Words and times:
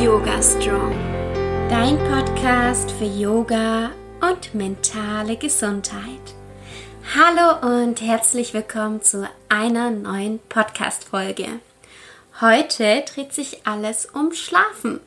Yoga 0.00 0.40
Strong, 0.40 0.92
dein 1.68 1.98
Podcast 1.98 2.88
für 2.92 3.04
Yoga 3.04 3.90
und 4.20 4.54
mentale 4.54 5.36
Gesundheit. 5.36 6.20
Hallo 7.16 7.80
und 7.80 8.00
herzlich 8.00 8.54
willkommen 8.54 9.02
zu 9.02 9.28
einer 9.48 9.90
neuen 9.90 10.38
Podcast-Folge. 10.48 11.48
Heute 12.40 13.02
dreht 13.12 13.32
sich 13.32 13.66
alles 13.66 14.06
um 14.06 14.32
Schlafen. 14.32 15.00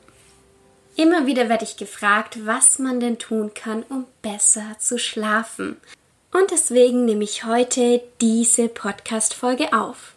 Immer 0.98 1.26
wieder 1.26 1.48
werde 1.48 1.64
ich 1.64 1.78
gefragt, 1.78 2.46
was 2.46 2.78
man 2.78 3.00
denn 3.00 3.18
tun 3.18 3.54
kann, 3.54 3.84
um 3.84 4.08
besser 4.21 4.76
zu 4.78 5.00
schlafen. 5.00 5.78
Und 6.34 6.52
deswegen 6.52 7.05
nehme 7.05 7.23
ich 7.23 7.46
heute 7.46 8.02
diese 8.20 8.68
Podcast-Folge 8.68 9.71
auf. 9.71 10.16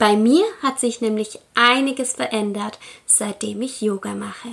Bei 0.00 0.16
mir 0.16 0.46
hat 0.62 0.80
sich 0.80 1.02
nämlich 1.02 1.40
einiges 1.54 2.14
verändert, 2.14 2.78
seitdem 3.04 3.60
ich 3.60 3.82
Yoga 3.82 4.14
mache. 4.14 4.48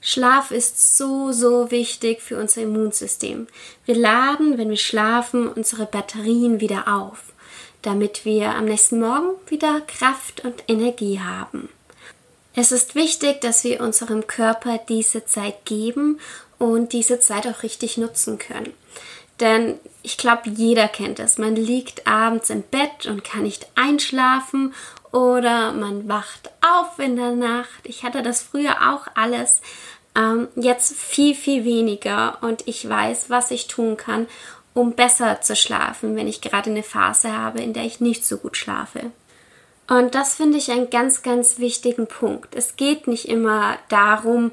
Schlaf 0.00 0.50
ist 0.50 0.96
so, 0.96 1.30
so 1.30 1.70
wichtig 1.70 2.22
für 2.22 2.38
unser 2.38 2.62
Immunsystem. 2.62 3.48
Wir 3.84 3.96
laden, 3.96 4.56
wenn 4.56 4.70
wir 4.70 4.78
schlafen, 4.78 5.46
unsere 5.46 5.84
Batterien 5.84 6.62
wieder 6.62 6.88
auf, 6.88 7.34
damit 7.82 8.24
wir 8.24 8.54
am 8.54 8.64
nächsten 8.64 8.98
Morgen 8.98 9.34
wieder 9.48 9.82
Kraft 9.82 10.42
und 10.42 10.64
Energie 10.68 11.20
haben. 11.20 11.68
Es 12.54 12.72
ist 12.72 12.94
wichtig, 12.94 13.42
dass 13.42 13.64
wir 13.64 13.82
unserem 13.82 14.26
Körper 14.26 14.80
diese 14.88 15.26
Zeit 15.26 15.66
geben 15.66 16.18
und 16.58 16.94
diese 16.94 17.20
Zeit 17.20 17.46
auch 17.46 17.62
richtig 17.62 17.98
nutzen 17.98 18.38
können. 18.38 18.72
Denn 19.38 19.78
ich 20.08 20.16
glaube, 20.16 20.48
jeder 20.48 20.88
kennt 20.88 21.20
es. 21.20 21.36
Man 21.36 21.54
liegt 21.54 22.06
abends 22.06 22.48
im 22.48 22.62
Bett 22.62 23.04
und 23.04 23.24
kann 23.24 23.42
nicht 23.42 23.66
einschlafen 23.74 24.72
oder 25.12 25.72
man 25.72 26.08
wacht 26.08 26.50
auf 26.62 26.98
in 26.98 27.16
der 27.16 27.32
Nacht. 27.32 27.84
Ich 27.84 28.04
hatte 28.04 28.22
das 28.22 28.40
früher 28.42 28.90
auch 28.90 29.06
alles. 29.14 29.60
Ähm, 30.16 30.48
jetzt 30.56 30.96
viel, 30.96 31.34
viel 31.34 31.66
weniger 31.66 32.38
und 32.40 32.66
ich 32.66 32.88
weiß, 32.88 33.28
was 33.28 33.50
ich 33.50 33.68
tun 33.68 33.98
kann, 33.98 34.26
um 34.72 34.92
besser 34.92 35.42
zu 35.42 35.54
schlafen, 35.54 36.16
wenn 36.16 36.26
ich 36.26 36.40
gerade 36.40 36.70
eine 36.70 36.82
Phase 36.82 37.36
habe, 37.36 37.60
in 37.60 37.74
der 37.74 37.84
ich 37.84 38.00
nicht 38.00 38.24
so 38.24 38.38
gut 38.38 38.56
schlafe. 38.56 39.10
Und 39.88 40.14
das 40.14 40.36
finde 40.36 40.56
ich 40.56 40.70
einen 40.70 40.88
ganz, 40.88 41.20
ganz 41.20 41.58
wichtigen 41.58 42.06
Punkt. 42.06 42.54
Es 42.54 42.76
geht 42.76 43.08
nicht 43.08 43.28
immer 43.28 43.76
darum, 43.90 44.52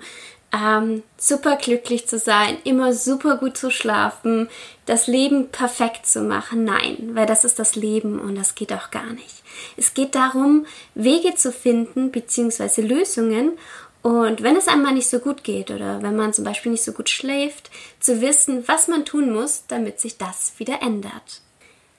ähm, 0.54 1.04
super 1.18 1.58
glücklich 1.58 2.08
zu 2.08 2.18
sein, 2.18 2.58
immer 2.64 2.94
super 2.94 3.38
gut 3.38 3.58
zu 3.58 3.72
schlafen, 3.72 4.50
das 4.86 5.08
Leben 5.08 5.50
perfekt 5.50 6.06
zu 6.06 6.22
machen. 6.22 6.64
Nein, 6.64 7.12
weil 7.14 7.26
das 7.26 7.44
ist 7.44 7.60
das 7.60 7.76
Leben 7.76 8.20
und 8.20 8.36
das 8.36 8.56
geht 8.56 8.72
auch 8.74 8.92
gar 8.92 9.12
nicht. 9.14 9.44
Es 9.78 9.94
geht 9.94 10.16
darum, 10.16 10.66
Wege 10.94 11.36
zu 11.36 11.52
finden 11.52 12.12
bzw. 12.12 12.82
Lösungen 12.82 13.58
und 14.02 14.44
wenn 14.44 14.56
es 14.56 14.68
einmal 14.68 14.94
nicht 14.94 15.10
so 15.10 15.18
gut 15.18 15.44
geht 15.44 15.72
oder 15.72 16.04
wenn 16.04 16.16
man 16.16 16.32
zum 16.32 16.46
Beispiel 16.46 16.72
nicht 16.72 16.84
so 16.84 16.92
gut 16.92 17.10
schläft, 17.10 17.72
zu 18.00 18.22
wissen, 18.22 18.68
was 18.68 18.88
man 18.88 19.04
tun 19.04 19.34
muss, 19.34 19.64
damit 19.68 20.00
sich 20.00 20.18
das 20.20 20.54
wieder 20.58 20.82
ändert. 20.84 21.42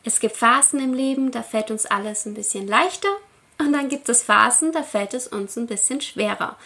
Es 0.05 0.20
gibt 0.20 0.36
Phasen 0.36 0.78
im 0.78 0.94
Leben, 0.94 1.33
da 1.33 1.42
fällt 1.42 1.72
uns 1.72 1.84
alles 1.84 2.25
ein 2.25 2.34
bisschen 2.34 2.69
leichter 2.69 3.08
und 3.58 3.72
dann 3.72 3.88
gibt 3.88 4.08
es 4.08 4.22
Phasen, 4.22 4.70
da 4.70 4.84
fällt 4.84 5.14
es 5.14 5.27
uns 5.27 5.56
ein 5.56 5.66
bisschen 5.66 6.00
schwerer. 6.00 6.56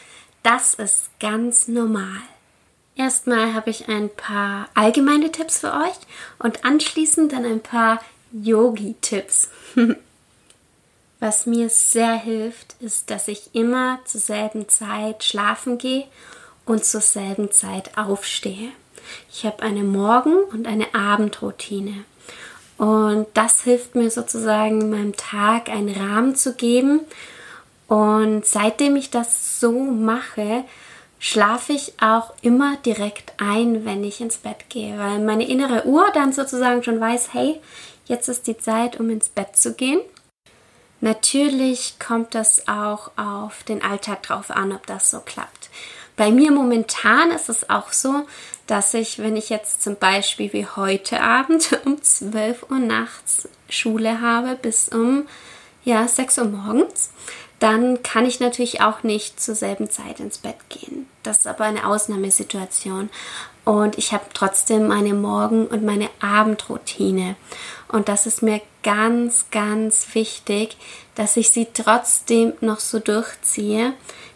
Das 0.43 0.75
ist 0.75 1.11
ganz 1.21 1.69
normal. 1.69 2.23
Erstmal 2.97 3.55
habe 3.55 3.71
ich 3.71 3.89
ein 3.89 4.09
paar 4.09 4.69
allgemeine 4.75 5.31
Tipps 5.33 5.59
für 5.59 5.73
euch 5.73 5.97
und 6.39 6.65
anschließend 6.65 7.33
dann 7.33 7.45
ein 7.45 7.61
paar 7.61 8.01
Yogi-Tipps. 8.33 9.51
Was 11.21 11.45
mir 11.45 11.69
sehr 11.69 12.15
hilft, 12.15 12.77
ist, 12.81 13.11
dass 13.11 13.29
ich 13.29 13.55
immer 13.55 14.01
zur 14.07 14.21
selben 14.21 14.69
Zeit 14.69 15.25
schlafen 15.25 15.77
gehe 15.77 16.07
und 16.65 16.85
zur 16.85 17.03
selben 17.03 17.51
Zeit 17.51 17.99
aufstehe. 17.99 18.71
Ich 19.31 19.45
habe 19.45 19.63
eine 19.63 19.83
Morgen- 19.83 20.45
und 20.45 20.67
eine 20.67 20.95
Abendroutine. 20.95 22.05
Und 22.79 23.27
das 23.35 23.63
hilft 23.63 23.95
mir 23.95 24.11
sozusagen, 24.11 24.89
meinem 24.89 25.15
Tag 25.15 25.69
einen 25.69 25.95
Rahmen 25.95 26.35
zu 26.35 26.55
geben 26.55 27.01
und 27.91 28.47
seitdem 28.47 28.95
ich 28.95 29.11
das 29.11 29.59
so 29.59 29.73
mache, 29.73 30.63
schlafe 31.19 31.73
ich 31.73 31.95
auch 32.01 32.33
immer 32.41 32.77
direkt 32.77 33.33
ein, 33.39 33.85
wenn 33.85 34.05
ich 34.05 34.21
ins 34.21 34.37
Bett 34.37 34.69
gehe, 34.69 34.97
weil 34.97 35.19
meine 35.19 35.49
innere 35.49 35.85
Uhr 35.87 36.07
dann 36.15 36.33
sozusagen 36.33 36.85
schon 36.85 37.01
weiß, 37.01 37.31
hey, 37.35 37.61
jetzt 38.05 38.29
ist 38.29 38.47
die 38.47 38.57
Zeit, 38.57 39.01
um 39.01 39.11
ins 39.11 39.29
Bett 39.29 39.57
zu 39.57 39.75
gehen. 39.75 40.01
Natürlich 41.01 41.99
kommt 41.99 42.37
das 42.37 42.69
auch 42.69 43.11
auf 43.17 43.65
den 43.65 43.83
Alltag 43.83 44.23
drauf 44.23 44.53
an, 44.53 44.71
ob 44.71 44.87
das 44.87 45.11
so 45.11 45.19
klappt. 45.19 45.69
Bei 46.15 46.31
mir 46.31 46.53
momentan 46.53 47.33
ist 47.33 47.49
es 47.49 47.71
auch 47.71 47.93
so, 47.93 48.25
dass 48.69 48.95
ich, 48.95 49.19
wenn 49.19 49.37
ich 49.37 49.49
jetzt 49.49 49.83
zum 49.83 49.97
Beispiel 49.97 50.53
wie 50.53 50.67
heute 50.77 51.21
Abend 51.21 51.77
um 51.85 52.01
12 52.01 52.71
Uhr 52.71 52.79
nachts 52.79 53.49
Schule 53.69 54.21
habe 54.21 54.55
bis 54.55 54.91
um 54.91 55.27
ja, 55.83 56.07
6 56.07 56.39
Uhr 56.39 56.45
morgens, 56.45 57.11
dann 57.61 58.03
kann 58.03 58.25
ich 58.25 58.41
natürlich 58.41 58.81
auch 58.81 59.03
nicht 59.03 59.39
zur 59.39 59.55
selben 59.55 59.91
Zeit 59.91 60.19
ins 60.19 60.39
Bett 60.39 60.57
gehen. 60.71 61.07
Das 61.23 61.39
ist 61.39 61.47
aber 61.47 61.65
eine 61.65 61.87
Ausnahmesituation. 61.87 63.11
Und 63.67 63.99
ich 63.99 64.13
habe 64.13 64.25
trotzdem 64.33 64.89
meine 64.89 65.13
Morgen- 65.13 65.67
und 65.67 65.85
meine 65.85 66.09
Abendroutine. 66.21 67.37
Und 67.89 68.09
das 68.09 68.27
ist 68.27 68.43
mir 68.43 68.63
ganz, 68.83 69.45
ganz 69.51 70.15
wichtig, 70.15 70.79
dass 71.15 71.37
ich 71.37 71.51
sie 71.51 71.69
trotzdem 71.73 72.55
noch 72.63 72.81
so 72.81 72.99
durchziehe, 72.99 73.93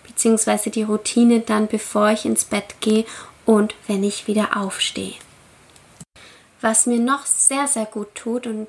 beziehungsweise 0.06 0.68
die 0.68 0.82
Routine 0.82 1.40
dann, 1.40 1.66
bevor 1.66 2.10
ich 2.10 2.26
ins 2.26 2.44
Bett 2.44 2.76
gehe 2.80 3.06
und 3.46 3.74
wenn 3.86 4.04
ich 4.04 4.26
wieder 4.26 4.58
aufstehe. 4.58 5.14
Was 6.60 6.84
mir 6.84 6.98
noch 6.98 7.24
sehr, 7.24 7.66
sehr 7.68 7.86
gut 7.86 8.14
tut 8.14 8.46
und 8.46 8.66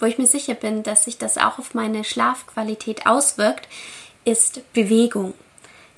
wo 0.00 0.06
ich 0.06 0.18
mir 0.18 0.26
sicher 0.26 0.54
bin, 0.54 0.82
dass 0.82 1.04
sich 1.04 1.18
das 1.18 1.38
auch 1.38 1.58
auf 1.58 1.74
meine 1.74 2.04
Schlafqualität 2.04 3.06
auswirkt, 3.06 3.68
ist 4.24 4.72
Bewegung. 4.72 5.34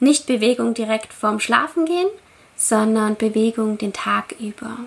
Nicht 0.01 0.27
Bewegung 0.27 0.75
direkt 0.75 1.13
vorm 1.13 1.41
Schlafengehen, 1.41 2.09
sondern 2.57 3.17
Bewegung 3.17 3.79
den 3.79 3.93
Tag 3.93 4.35
über. 4.39 4.79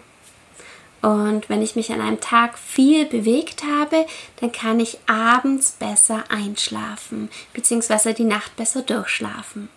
Und 1.01 1.50
wenn 1.50 1.63
ich 1.63 1.75
mich 1.75 1.91
an 1.91 2.01
einem 2.01 2.21
Tag 2.21 2.59
viel 2.59 3.05
bewegt 3.05 3.63
habe, 3.63 4.05
dann 4.39 4.51
kann 4.51 4.79
ich 4.79 5.00
abends 5.07 5.71
besser 5.71 6.23
einschlafen, 6.29 7.29
beziehungsweise 7.53 8.13
die 8.13 8.23
Nacht 8.23 8.55
besser 8.55 8.83
durchschlafen. 8.83 9.69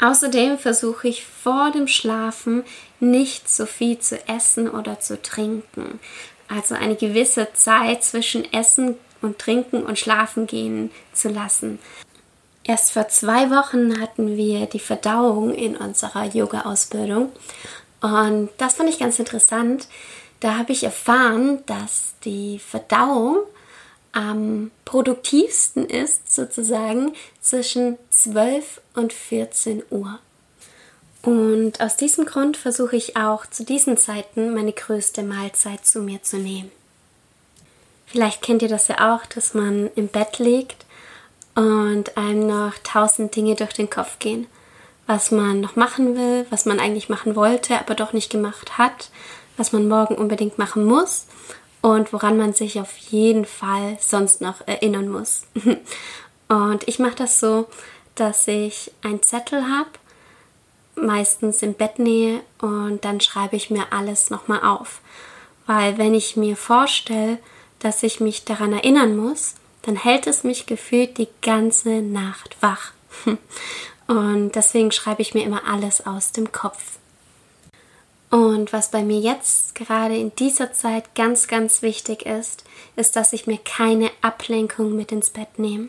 Außerdem 0.00 0.58
versuche 0.58 1.08
ich 1.08 1.26
vor 1.26 1.72
dem 1.72 1.88
Schlafen 1.88 2.64
nicht 3.00 3.50
so 3.50 3.66
viel 3.66 3.98
zu 3.98 4.26
essen 4.28 4.70
oder 4.70 5.00
zu 5.00 5.20
trinken, 5.20 5.98
also 6.48 6.74
eine 6.74 6.96
gewisse 6.96 7.48
Zeit 7.52 8.02
zwischen 8.02 8.50
Essen 8.52 8.96
und 9.22 9.38
Trinken 9.38 9.82
und 9.82 9.98
Schlafen 9.98 10.46
gehen 10.46 10.90
zu 11.12 11.28
lassen. 11.28 11.78
Erst 12.64 12.92
vor 12.92 13.08
zwei 13.08 13.50
Wochen 13.50 14.00
hatten 14.00 14.36
wir 14.36 14.66
die 14.66 14.78
Verdauung 14.78 15.54
in 15.54 15.76
unserer 15.76 16.26
Yoga-Ausbildung 16.26 17.32
und 18.00 18.50
das 18.58 18.74
fand 18.74 18.90
ich 18.90 18.98
ganz 18.98 19.18
interessant. 19.18 19.88
Da 20.40 20.56
habe 20.56 20.72
ich 20.72 20.84
erfahren, 20.84 21.64
dass 21.66 22.14
die 22.24 22.58
Verdauung 22.58 23.38
am 24.12 24.70
produktivsten 24.84 25.86
ist, 25.86 26.32
sozusagen 26.32 27.14
zwischen 27.40 27.98
12 28.10 28.80
und 28.94 29.12
14 29.12 29.82
Uhr. 29.90 30.18
Und 31.28 31.82
aus 31.82 31.98
diesem 31.98 32.24
Grund 32.24 32.56
versuche 32.56 32.96
ich 32.96 33.18
auch 33.18 33.44
zu 33.44 33.62
diesen 33.62 33.98
Zeiten 33.98 34.54
meine 34.54 34.72
größte 34.72 35.22
Mahlzeit 35.22 35.84
zu 35.84 36.00
mir 36.00 36.22
zu 36.22 36.38
nehmen. 36.38 36.72
Vielleicht 38.06 38.40
kennt 38.40 38.62
ihr 38.62 38.68
das 38.68 38.88
ja 38.88 39.14
auch, 39.14 39.26
dass 39.26 39.52
man 39.52 39.90
im 39.94 40.08
Bett 40.08 40.38
liegt 40.38 40.86
und 41.54 42.16
einem 42.16 42.46
noch 42.46 42.72
tausend 42.82 43.36
Dinge 43.36 43.56
durch 43.56 43.74
den 43.74 43.90
Kopf 43.90 44.18
gehen. 44.20 44.46
Was 45.06 45.30
man 45.30 45.60
noch 45.60 45.76
machen 45.76 46.16
will, 46.16 46.46
was 46.48 46.64
man 46.64 46.80
eigentlich 46.80 47.10
machen 47.10 47.36
wollte, 47.36 47.78
aber 47.78 47.94
doch 47.94 48.14
nicht 48.14 48.30
gemacht 48.30 48.78
hat, 48.78 49.10
was 49.58 49.72
man 49.72 49.86
morgen 49.86 50.14
unbedingt 50.14 50.56
machen 50.56 50.86
muss 50.86 51.26
und 51.82 52.10
woran 52.14 52.38
man 52.38 52.54
sich 52.54 52.80
auf 52.80 52.96
jeden 52.96 53.44
Fall 53.44 53.98
sonst 54.00 54.40
noch 54.40 54.66
erinnern 54.66 55.10
muss. 55.10 55.42
Und 56.48 56.88
ich 56.88 56.98
mache 56.98 57.16
das 57.16 57.38
so, 57.38 57.68
dass 58.14 58.48
ich 58.48 58.90
einen 59.02 59.22
Zettel 59.22 59.64
habe 59.68 59.90
meistens 61.02 61.62
in 61.62 61.74
Bettnähe 61.74 62.40
und 62.60 63.04
dann 63.04 63.20
schreibe 63.20 63.56
ich 63.56 63.70
mir 63.70 63.92
alles 63.92 64.30
nochmal 64.30 64.62
auf. 64.62 65.00
Weil 65.66 65.98
wenn 65.98 66.14
ich 66.14 66.36
mir 66.36 66.56
vorstelle, 66.56 67.38
dass 67.78 68.02
ich 68.02 68.20
mich 68.20 68.44
daran 68.44 68.72
erinnern 68.72 69.16
muss, 69.16 69.54
dann 69.82 69.96
hält 69.96 70.26
es 70.26 70.44
mich 70.44 70.66
gefühlt 70.66 71.18
die 71.18 71.28
ganze 71.42 72.02
Nacht 72.02 72.56
wach. 72.60 72.92
Und 74.06 74.52
deswegen 74.52 74.90
schreibe 74.90 75.20
ich 75.20 75.34
mir 75.34 75.44
immer 75.44 75.62
alles 75.68 76.06
aus 76.06 76.32
dem 76.32 76.50
Kopf. 76.50 76.98
Und 78.30 78.72
was 78.72 78.90
bei 78.90 79.02
mir 79.02 79.20
jetzt 79.20 79.74
gerade 79.74 80.16
in 80.16 80.34
dieser 80.36 80.72
Zeit 80.72 81.14
ganz, 81.14 81.46
ganz 81.46 81.82
wichtig 81.82 82.26
ist, 82.26 82.64
ist, 82.96 83.16
dass 83.16 83.32
ich 83.32 83.46
mir 83.46 83.58
keine 83.58 84.10
Ablenkung 84.22 84.96
mit 84.96 85.12
ins 85.12 85.30
Bett 85.30 85.58
nehme. 85.58 85.88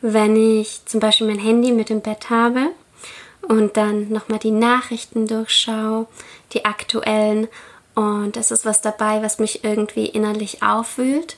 Wenn 0.00 0.36
ich 0.36 0.84
zum 0.86 1.00
Beispiel 1.00 1.26
mein 1.26 1.38
Handy 1.38 1.72
mit 1.72 1.90
im 1.90 2.00
Bett 2.00 2.30
habe 2.30 2.70
und 3.48 3.76
dann 3.76 4.10
nochmal 4.10 4.38
die 4.38 4.50
Nachrichten 4.50 5.26
durchschaue, 5.26 6.06
die 6.52 6.64
aktuellen 6.64 7.48
und 7.94 8.36
es 8.36 8.50
ist 8.50 8.64
was 8.64 8.80
dabei, 8.80 9.22
was 9.22 9.38
mich 9.38 9.64
irgendwie 9.64 10.06
innerlich 10.06 10.62
aufwühlt, 10.62 11.36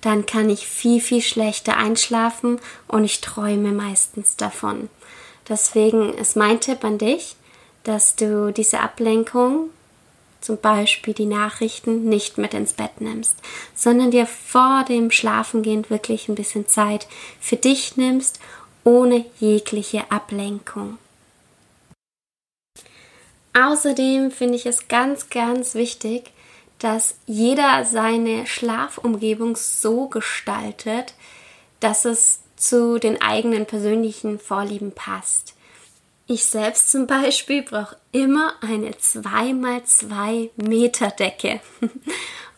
dann 0.00 0.26
kann 0.26 0.48
ich 0.48 0.66
viel, 0.66 1.00
viel 1.00 1.22
schlechter 1.22 1.76
einschlafen 1.76 2.60
und 2.86 3.04
ich 3.04 3.20
träume 3.20 3.72
meistens 3.72 4.36
davon. 4.36 4.88
Deswegen 5.48 6.14
ist 6.14 6.36
mein 6.36 6.60
Tipp 6.60 6.84
an 6.84 6.98
dich, 6.98 7.34
dass 7.82 8.14
du 8.14 8.52
diese 8.52 8.80
Ablenkung, 8.80 9.70
zum 10.40 10.58
Beispiel 10.58 11.14
die 11.14 11.26
Nachrichten, 11.26 12.04
nicht 12.04 12.38
mit 12.38 12.54
ins 12.54 12.74
Bett 12.74 13.00
nimmst, 13.00 13.36
sondern 13.74 14.12
dir 14.12 14.26
vor 14.26 14.84
dem 14.88 15.10
Schlafengehen 15.10 15.88
wirklich 15.90 16.28
ein 16.28 16.36
bisschen 16.36 16.68
Zeit 16.68 17.08
für 17.40 17.56
dich 17.56 17.96
nimmst, 17.96 18.38
ohne 18.84 19.24
jegliche 19.40 20.10
Ablenkung. 20.12 20.98
Außerdem 23.58 24.30
finde 24.30 24.56
ich 24.56 24.66
es 24.66 24.88
ganz, 24.88 25.30
ganz 25.30 25.74
wichtig, 25.74 26.30
dass 26.78 27.16
jeder 27.26 27.84
seine 27.84 28.46
Schlafumgebung 28.46 29.56
so 29.56 30.06
gestaltet, 30.06 31.14
dass 31.80 32.04
es 32.04 32.40
zu 32.56 32.98
den 32.98 33.20
eigenen 33.20 33.66
persönlichen 33.66 34.38
Vorlieben 34.38 34.92
passt. 34.92 35.54
Ich 36.26 36.44
selbst 36.44 36.90
zum 36.90 37.06
Beispiel 37.06 37.62
brauche 37.62 37.96
immer 38.12 38.52
eine 38.60 38.90
2x2 38.90 40.50
Meter 40.56 41.10
Decke. 41.10 41.60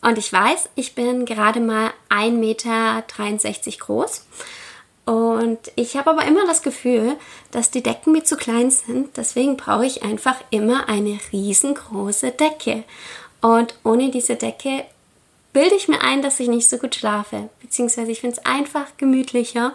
Und 0.01 0.17
ich 0.17 0.31
weiß, 0.31 0.69
ich 0.75 0.93
bin 0.93 1.25
gerade 1.25 1.61
mal 1.61 1.91
1,63 2.09 2.31
Meter 2.31 3.03
groß. 3.79 4.25
Und 5.11 5.73
ich 5.75 5.97
habe 5.97 6.11
aber 6.11 6.23
immer 6.23 6.47
das 6.47 6.61
Gefühl, 6.61 7.17
dass 7.51 7.69
die 7.69 7.83
Decken 7.83 8.13
mir 8.13 8.23
zu 8.23 8.37
klein 8.37 8.71
sind. 8.71 9.17
Deswegen 9.17 9.57
brauche 9.57 9.85
ich 9.85 10.03
einfach 10.03 10.37
immer 10.51 10.87
eine 10.87 11.19
riesengroße 11.33 12.31
Decke. 12.31 12.85
Und 13.41 13.75
ohne 13.83 14.09
diese 14.09 14.37
Decke 14.37 14.85
bilde 15.51 15.75
ich 15.75 15.89
mir 15.89 15.99
ein, 15.99 16.21
dass 16.21 16.39
ich 16.39 16.47
nicht 16.47 16.69
so 16.69 16.77
gut 16.77 16.95
schlafe. 16.95 17.49
Beziehungsweise 17.59 18.09
ich 18.09 18.21
finde 18.21 18.37
es 18.37 18.45
einfach 18.45 18.85
gemütlicher. 18.95 19.73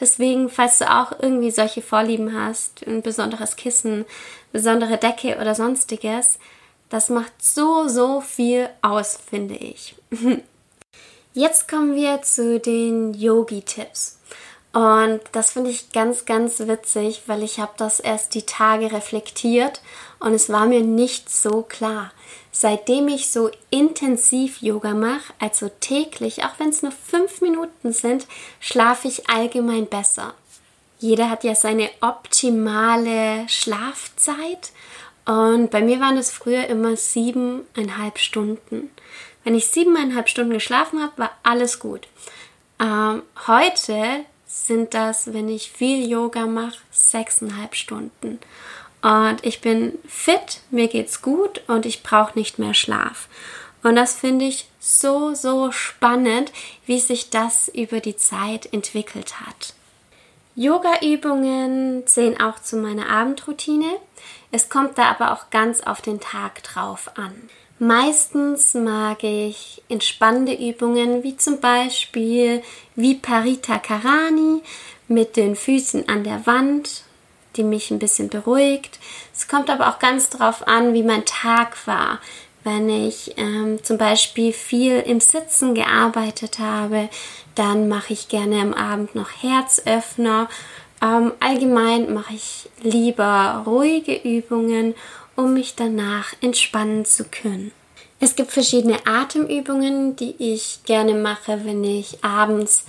Deswegen, 0.00 0.48
falls 0.48 0.78
du 0.78 0.90
auch 0.90 1.12
irgendwie 1.20 1.50
solche 1.50 1.82
Vorlieben 1.82 2.34
hast, 2.34 2.86
ein 2.86 3.02
besonderes 3.02 3.56
Kissen, 3.56 4.06
besondere 4.52 4.96
Decke 4.96 5.36
oder 5.38 5.54
sonstiges, 5.54 6.38
das 6.88 7.10
macht 7.10 7.32
so, 7.42 7.88
so 7.88 8.22
viel 8.22 8.70
aus, 8.80 9.18
finde 9.28 9.54
ich. 9.56 9.96
Jetzt 11.34 11.68
kommen 11.68 11.94
wir 11.94 12.22
zu 12.22 12.58
den 12.58 13.12
Yogi-Tipps. 13.12 14.16
Und 14.72 15.20
das 15.32 15.52
finde 15.52 15.68
ich 15.70 15.92
ganz, 15.92 16.24
ganz 16.24 16.60
witzig, 16.60 17.22
weil 17.26 17.42
ich 17.42 17.58
habe 17.58 17.72
das 17.76 18.00
erst 18.00 18.34
die 18.34 18.46
Tage 18.46 18.90
reflektiert 18.90 19.82
und 20.18 20.32
es 20.32 20.48
war 20.48 20.64
mir 20.64 20.80
nicht 20.80 21.28
so 21.28 21.62
klar. 21.62 22.10
Seitdem 22.52 23.08
ich 23.08 23.30
so 23.30 23.50
intensiv 23.68 24.62
Yoga 24.62 24.94
mache, 24.94 25.32
also 25.38 25.70
täglich, 25.80 26.44
auch 26.44 26.58
wenn 26.58 26.70
es 26.70 26.82
nur 26.82 26.92
fünf 26.92 27.42
Minuten 27.42 27.92
sind, 27.92 28.26
schlafe 28.60 29.08
ich 29.08 29.28
allgemein 29.28 29.86
besser. 29.86 30.32
Jeder 30.98 31.28
hat 31.28 31.44
ja 31.44 31.54
seine 31.54 31.90
optimale 32.00 33.46
Schlafzeit 33.48 34.72
und 35.26 35.70
bei 35.70 35.82
mir 35.82 36.00
waren 36.00 36.16
es 36.16 36.30
früher 36.30 36.66
immer 36.68 36.96
siebeneinhalb 36.96 38.18
Stunden. 38.18 38.90
Wenn 39.44 39.54
ich 39.54 39.66
siebeneinhalb 39.66 40.28
Stunden 40.30 40.52
geschlafen 40.52 41.02
habe, 41.02 41.12
war 41.16 41.30
alles 41.42 41.78
gut. 41.78 42.08
Ähm, 42.80 43.22
heute 43.46 44.24
sind 44.52 44.92
das, 44.92 45.32
wenn 45.32 45.48
ich 45.48 45.72
viel 45.72 46.06
Yoga 46.06 46.46
mache, 46.46 46.78
sechseinhalb 46.90 47.74
Stunden. 47.74 48.38
Und 49.00 49.38
ich 49.42 49.62
bin 49.62 49.98
fit, 50.06 50.60
mir 50.70 50.88
geht's 50.88 51.22
gut 51.22 51.62
und 51.68 51.86
ich 51.86 52.02
brauche 52.02 52.38
nicht 52.38 52.58
mehr 52.58 52.74
Schlaf. 52.74 53.28
Und 53.82 53.96
das 53.96 54.14
finde 54.14 54.44
ich 54.44 54.68
so, 54.78 55.34
so 55.34 55.72
spannend, 55.72 56.52
wie 56.84 57.00
sich 57.00 57.30
das 57.30 57.68
über 57.68 58.00
die 58.00 58.16
Zeit 58.16 58.72
entwickelt 58.72 59.40
hat. 59.40 59.72
Yoga-Übungen 60.54 62.06
zählen 62.06 62.38
auch 62.38 62.60
zu 62.60 62.76
meiner 62.76 63.08
Abendroutine. 63.08 63.96
Es 64.52 64.68
kommt 64.68 64.98
da 64.98 65.04
aber 65.04 65.32
auch 65.32 65.48
ganz 65.48 65.80
auf 65.80 66.02
den 66.02 66.20
Tag 66.20 66.62
drauf 66.62 67.10
an. 67.16 67.48
Meistens 67.84 68.74
mag 68.74 69.24
ich 69.24 69.82
entspannende 69.88 70.54
Übungen 70.54 71.24
wie 71.24 71.36
zum 71.36 71.58
Beispiel 71.58 72.62
Viparita 72.94 73.78
Karani 73.78 74.62
mit 75.08 75.36
den 75.36 75.56
Füßen 75.56 76.08
an 76.08 76.22
der 76.22 76.46
Wand, 76.46 77.02
die 77.56 77.64
mich 77.64 77.90
ein 77.90 77.98
bisschen 77.98 78.28
beruhigt. 78.28 79.00
Es 79.34 79.48
kommt 79.48 79.68
aber 79.68 79.88
auch 79.88 79.98
ganz 79.98 80.30
darauf 80.30 80.68
an, 80.68 80.94
wie 80.94 81.02
mein 81.02 81.24
Tag 81.24 81.76
war. 81.88 82.20
Wenn 82.62 82.88
ich 82.88 83.34
ähm, 83.36 83.82
zum 83.82 83.98
Beispiel 83.98 84.52
viel 84.52 85.00
im 85.00 85.18
Sitzen 85.18 85.74
gearbeitet 85.74 86.60
habe, 86.60 87.08
dann 87.56 87.88
mache 87.88 88.12
ich 88.12 88.28
gerne 88.28 88.60
am 88.60 88.74
Abend 88.74 89.16
noch 89.16 89.30
Herzöffner. 89.42 90.48
Ähm, 91.02 91.32
allgemein 91.40 92.14
mache 92.14 92.34
ich 92.34 92.70
lieber 92.80 93.64
ruhige 93.66 94.14
Übungen 94.14 94.94
um 95.36 95.54
mich 95.54 95.74
danach 95.74 96.34
entspannen 96.40 97.04
zu 97.04 97.24
können. 97.24 97.72
Es 98.20 98.36
gibt 98.36 98.52
verschiedene 98.52 98.98
Atemübungen, 99.04 100.14
die 100.14 100.34
ich 100.38 100.80
gerne 100.84 101.14
mache, 101.14 101.64
wenn 101.64 101.82
ich 101.82 102.22
abends 102.24 102.84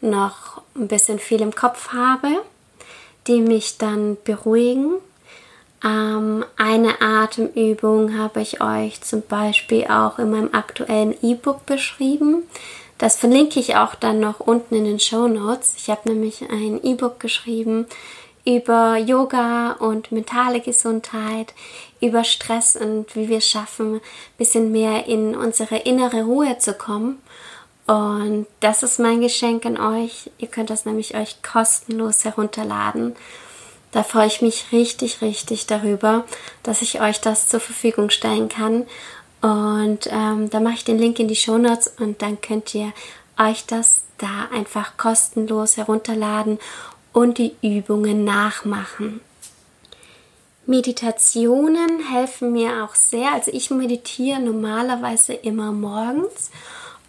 noch 0.00 0.62
ein 0.74 0.88
bisschen 0.88 1.18
viel 1.18 1.42
im 1.42 1.54
Kopf 1.54 1.88
habe, 1.92 2.28
die 3.26 3.40
mich 3.40 3.78
dann 3.78 4.16
beruhigen. 4.24 4.94
Ähm, 5.84 6.44
eine 6.56 7.00
Atemübung 7.00 8.18
habe 8.18 8.40
ich 8.40 8.60
euch 8.60 9.00
zum 9.02 9.22
Beispiel 9.22 9.84
auch 9.88 10.18
in 10.18 10.30
meinem 10.30 10.54
aktuellen 10.54 11.14
E-Book 11.22 11.66
beschrieben. 11.66 12.44
Das 12.96 13.16
verlinke 13.16 13.60
ich 13.60 13.76
auch 13.76 13.94
dann 13.94 14.18
noch 14.18 14.40
unten 14.40 14.74
in 14.74 14.84
den 14.84 15.00
Show 15.00 15.28
Notes. 15.28 15.74
Ich 15.76 15.88
habe 15.90 16.08
nämlich 16.08 16.42
ein 16.50 16.82
E-Book 16.82 17.20
geschrieben 17.20 17.86
über 18.44 18.96
Yoga 18.96 19.72
und 19.72 20.10
mentale 20.10 20.60
Gesundheit, 20.60 21.52
über 22.00 22.24
Stress 22.24 22.76
und 22.76 23.14
wie 23.16 23.28
wir 23.28 23.40
schaffen, 23.40 23.96
ein 23.96 24.00
bisschen 24.36 24.72
mehr 24.72 25.06
in 25.06 25.34
unsere 25.36 25.76
innere 25.76 26.22
Ruhe 26.22 26.58
zu 26.58 26.74
kommen. 26.74 27.18
Und 27.86 28.46
das 28.60 28.82
ist 28.82 28.98
mein 28.98 29.20
Geschenk 29.20 29.64
an 29.64 29.78
euch. 29.78 30.30
Ihr 30.38 30.48
könnt 30.48 30.70
das 30.70 30.84
nämlich 30.84 31.16
euch 31.16 31.42
kostenlos 31.42 32.24
herunterladen. 32.24 33.16
Da 33.92 34.02
freue 34.02 34.26
ich 34.26 34.42
mich 34.42 34.66
richtig, 34.72 35.22
richtig 35.22 35.66
darüber, 35.66 36.24
dass 36.62 36.82
ich 36.82 37.00
euch 37.00 37.20
das 37.20 37.48
zur 37.48 37.60
Verfügung 37.60 38.10
stellen 38.10 38.48
kann. 38.50 38.86
Und 39.40 40.08
ähm, 40.10 40.50
da 40.50 40.60
mache 40.60 40.74
ich 40.74 40.84
den 40.84 40.98
Link 40.98 41.18
in 41.18 41.28
die 41.28 41.36
Show 41.36 41.58
Notes 41.58 41.94
und 41.98 42.20
dann 42.22 42.40
könnt 42.40 42.74
ihr 42.74 42.92
euch 43.38 43.64
das 43.66 44.02
da 44.18 44.48
einfach 44.52 44.96
kostenlos 44.96 45.76
herunterladen 45.76 46.58
und 47.12 47.38
die 47.38 47.54
Übungen 47.62 48.24
nachmachen. 48.24 49.20
Meditationen 50.68 52.04
helfen 52.12 52.52
mir 52.52 52.84
auch 52.84 52.94
sehr. 52.94 53.32
Also 53.32 53.50
ich 53.52 53.70
meditiere 53.70 54.38
normalerweise 54.38 55.32
immer 55.32 55.72
morgens 55.72 56.50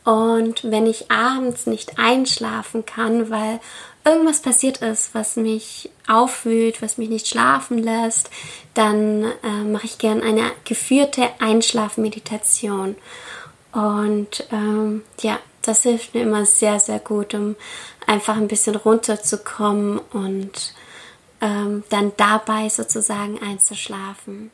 und 0.05 0.63
wenn 0.63 0.87
ich 0.87 1.11
abends 1.11 1.67
nicht 1.67 1.99
einschlafen 1.99 2.85
kann, 2.85 3.29
weil 3.29 3.59
irgendwas 4.05 4.41
passiert 4.41 4.77
ist, 4.77 5.13
was 5.13 5.35
mich 5.35 5.89
aufwühlt, 6.07 6.81
was 6.81 6.97
mich 6.97 7.09
nicht 7.09 7.27
schlafen 7.27 7.79
lässt, 7.79 8.29
dann 8.73 9.25
äh, 9.43 9.63
mache 9.69 9.85
ich 9.87 9.97
gern 9.97 10.23
eine 10.23 10.51
geführte 10.63 11.27
Einschlafmeditation. 11.39 12.95
Und 13.73 14.47
ähm, 14.53 15.03
ja, 15.19 15.37
das 15.63 15.83
hilft 15.83 16.15
mir 16.15 16.21
immer 16.21 16.45
sehr, 16.45 16.79
sehr 16.79 16.99
gut, 16.99 17.33
um 17.33 17.57
einfach 18.07 18.37
ein 18.37 18.47
bisschen 18.47 18.77
runterzukommen 18.77 19.99
und 20.13 20.73
ähm, 21.41 21.83
dann 21.89 22.11
dabei 22.17 22.69
sozusagen 22.69 23.41
einzuschlafen. 23.41 24.51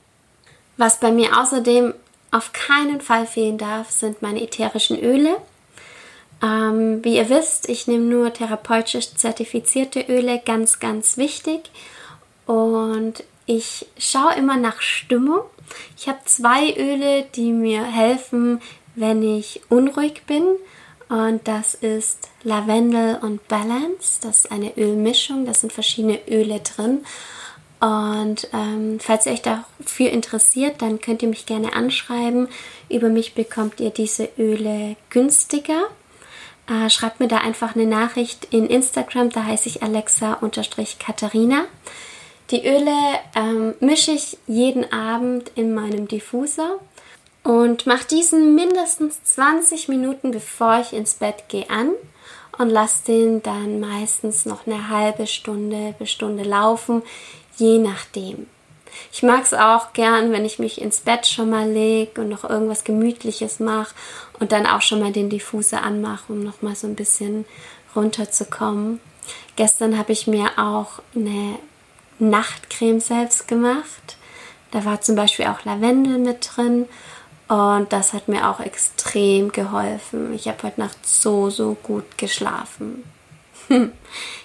Was 0.78 1.00
bei 1.00 1.12
mir 1.12 1.40
außerdem 1.40 1.94
auf 2.32 2.52
keinen 2.54 3.02
Fall 3.02 3.26
fehlen 3.26 3.58
darf, 3.58 3.92
sind 3.92 4.22
meine 4.22 4.42
ätherischen 4.42 5.00
Öle. 5.00 5.38
Ähm, 6.44 7.04
wie 7.04 7.16
ihr 7.16 7.30
wisst, 7.30 7.70
ich 7.70 7.88
nehme 7.88 8.04
nur 8.04 8.34
therapeutisch 8.34 9.16
zertifizierte 9.16 10.02
Öle, 10.02 10.42
ganz, 10.44 10.80
ganz 10.80 11.18
wichtig. 11.18 11.72
Und 12.46 13.24
ich 13.46 13.88
schaue 13.98 14.36
immer 14.36 14.58
nach 14.58 14.82
Stimmung. 14.82 15.42
Ich 15.98 16.08
habe 16.08 16.20
zwei 16.26 16.76
Öle, 16.76 17.24
die 17.36 17.52
mir 17.52 17.84
helfen, 17.84 18.62
wenn 18.96 19.24
ich 19.24 19.62
unruhig 19.70 20.24
bin. 20.28 20.44
Und 21.08 21.48
das 21.48 21.76
ist 21.76 22.30
Lavendel 22.44 23.20
und 23.22 23.48
Balance. 23.48 24.20
Das 24.22 24.46
ist 24.46 24.52
eine 24.52 24.76
Ölmischung. 24.78 25.46
Da 25.46 25.54
sind 25.54 25.72
verschiedene 25.72 26.20
Öle 26.28 26.60
drin. 26.62 27.06
Und 27.80 28.48
ähm, 28.54 29.00
falls 29.00 29.26
ihr 29.26 29.34
euch 29.34 29.42
dafür 29.42 30.10
interessiert, 30.10 30.82
dann 30.82 31.02
könnt 31.02 31.22
ihr 31.22 31.30
mich 31.30 31.46
gerne 31.46 31.74
anschreiben. 31.74 32.48
Über 32.90 33.10
mich 33.10 33.36
bekommt 33.36 33.80
ihr 33.80 33.92
diese 33.92 34.30
Öle 34.38 34.96
günstiger. 35.10 35.84
Äh, 36.68 36.90
schreibt 36.90 37.20
mir 37.20 37.28
da 37.28 37.38
einfach 37.38 37.76
eine 37.76 37.86
Nachricht 37.86 38.48
in 38.50 38.66
Instagram, 38.68 39.30
da 39.30 39.44
heiße 39.44 39.70
ich 39.70 39.84
Alexa-Katharina. 39.84 41.66
Die 42.50 42.66
Öle 42.66 42.96
ähm, 43.36 43.76
mische 43.80 44.12
ich 44.12 44.38
jeden 44.48 44.92
Abend 44.92 45.52
in 45.56 45.74
meinem 45.74 46.08
Diffuser 46.08 46.80
und 47.46 47.86
mache 47.86 48.08
diesen 48.08 48.56
mindestens 48.56 49.24
20 49.24 49.88
Minuten 49.88 50.32
bevor 50.32 50.80
ich 50.82 50.94
ins 50.94 51.14
Bett 51.14 51.48
gehe 51.48 51.70
an 51.70 51.92
und 52.58 52.70
lasse 52.70 53.06
den 53.06 53.44
dann 53.44 53.80
meistens 53.80 54.46
noch 54.46 54.66
eine 54.66 54.90
halbe 54.90 55.28
Stunde 55.28 55.94
bis 56.00 56.12
Stunde 56.12 56.44
laufen, 56.44 57.04
je 57.56 57.78
nachdem. 57.78 58.48
Ich 59.14 59.22
mag 59.22 59.44
es 59.44 59.54
auch 59.54 59.94
gern, 59.94 60.32
wenn 60.32 60.44
ich 60.44 60.58
mich 60.58 60.82
ins 60.82 61.02
Bett 61.02 61.28
schon 61.28 61.52
mal 61.52 61.70
lege 61.70 62.20
und 62.20 62.30
noch 62.30 62.50
irgendwas 62.50 62.84
Gemütliches 62.84 63.60
mache 63.60 63.94
und 64.40 64.52
dann 64.52 64.66
auch 64.66 64.82
schon 64.82 65.00
mal 65.00 65.12
den 65.12 65.30
Diffuser 65.30 65.84
anmache, 65.84 66.34
um 66.34 66.44
noch 66.44 66.64
mal 66.64 66.76
so 66.76 66.88
ein 66.88 66.96
bisschen 66.96 67.46
runterzukommen. 67.96 69.00
Gestern 69.56 70.00
habe 70.00 70.14
ich 70.14 70.26
mir 70.26 70.50
auch 70.58 71.00
eine 71.14 71.60
Nachtcreme 72.18 73.02
selbst 73.02 73.48
gemacht. 73.48 74.18
Da 74.72 74.84
war 74.84 75.02
zum 75.02 75.16
Beispiel 75.16 75.46
auch 75.46 75.64
Lavendel 75.64 76.18
mit 76.18 76.50
drin 76.56 76.88
und 77.48 77.94
das 77.94 78.14
hat 78.14 78.28
mir 78.28 78.50
auch 78.50 78.60
extrem 78.60 79.52
geholfen. 79.52 80.34
Ich 80.34 80.48
habe 80.48 80.64
heute 80.64 80.80
Nacht 80.80 81.06
so, 81.06 81.50
so 81.50 81.76
gut 81.84 82.18
geschlafen. 82.18 83.04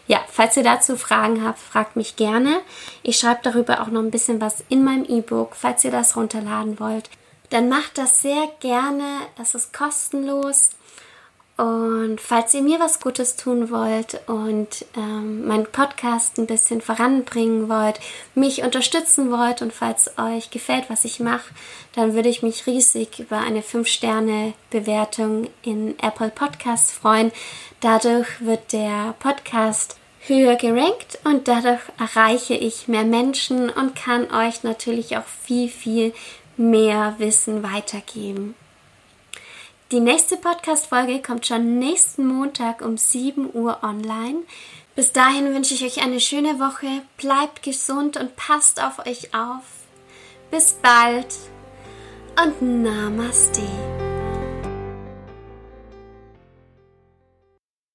ja, 0.06 0.20
falls 0.28 0.56
ihr 0.56 0.62
dazu 0.62 0.96
Fragen 0.96 1.44
habt, 1.44 1.58
fragt 1.58 1.96
mich 1.96 2.16
gerne. 2.16 2.60
Ich 3.02 3.18
schreibe 3.18 3.40
darüber 3.42 3.80
auch 3.80 3.88
noch 3.88 4.00
ein 4.00 4.10
bisschen 4.10 4.40
was 4.40 4.62
in 4.68 4.84
meinem 4.84 5.04
E-Book, 5.04 5.56
falls 5.56 5.84
ihr 5.84 5.90
das 5.90 6.16
runterladen 6.16 6.78
wollt. 6.78 7.10
Dann 7.50 7.68
macht 7.68 7.98
das 7.98 8.22
sehr 8.22 8.48
gerne. 8.60 9.04
Es 9.40 9.54
ist 9.54 9.72
kostenlos. 9.72 10.70
Und 11.60 12.22
falls 12.22 12.54
ihr 12.54 12.62
mir 12.62 12.80
was 12.80 13.00
Gutes 13.00 13.36
tun 13.36 13.70
wollt 13.70 14.18
und 14.26 14.86
ähm, 14.96 15.46
meinen 15.46 15.66
Podcast 15.66 16.38
ein 16.38 16.46
bisschen 16.46 16.80
voranbringen 16.80 17.68
wollt, 17.68 18.00
mich 18.34 18.62
unterstützen 18.62 19.30
wollt 19.30 19.60
und 19.60 19.70
falls 19.70 20.10
euch 20.16 20.50
gefällt, 20.50 20.88
was 20.88 21.04
ich 21.04 21.20
mache, 21.20 21.52
dann 21.94 22.14
würde 22.14 22.30
ich 22.30 22.42
mich 22.42 22.66
riesig 22.66 23.18
über 23.18 23.36
eine 23.40 23.60
5-Sterne-Bewertung 23.60 25.50
in 25.60 25.98
Apple 25.98 26.30
Podcasts 26.30 26.92
freuen. 26.92 27.30
Dadurch 27.80 28.40
wird 28.40 28.72
der 28.72 29.14
Podcast 29.18 29.98
höher 30.20 30.56
gerankt 30.56 31.18
und 31.24 31.46
dadurch 31.46 31.82
erreiche 31.98 32.54
ich 32.54 32.88
mehr 32.88 33.04
Menschen 33.04 33.68
und 33.68 33.94
kann 33.94 34.32
euch 34.32 34.62
natürlich 34.62 35.18
auch 35.18 35.26
viel, 35.44 35.68
viel 35.68 36.14
mehr 36.56 37.16
Wissen 37.18 37.62
weitergeben. 37.62 38.54
Die 39.92 39.98
nächste 39.98 40.36
Podcast-Folge 40.36 41.20
kommt 41.20 41.48
schon 41.48 41.80
nächsten 41.80 42.24
Montag 42.24 42.80
um 42.80 42.96
7 42.96 43.50
Uhr 43.52 43.82
online. 43.82 44.42
Bis 44.94 45.10
dahin 45.10 45.52
wünsche 45.52 45.74
ich 45.74 45.82
euch 45.82 46.04
eine 46.04 46.20
schöne 46.20 46.60
Woche. 46.60 47.02
Bleibt 47.16 47.64
gesund 47.64 48.16
und 48.16 48.36
passt 48.36 48.80
auf 48.80 49.04
euch 49.04 49.34
auf. 49.34 49.64
Bis 50.52 50.74
bald 50.74 51.34
und 52.40 52.84
Namaste. 52.84 53.62